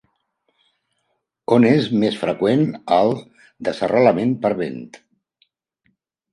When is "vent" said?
4.65-4.85